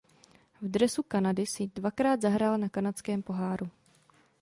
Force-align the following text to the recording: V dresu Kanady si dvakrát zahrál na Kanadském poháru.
V 0.61 0.67
dresu 0.67 1.03
Kanady 1.03 1.45
si 1.45 1.67
dvakrát 1.67 2.21
zahrál 2.21 2.57
na 2.57 2.69
Kanadském 2.69 3.23
poháru. 3.23 3.69